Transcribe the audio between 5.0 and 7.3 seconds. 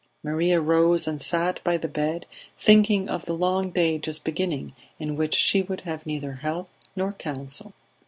which she would have neither help nor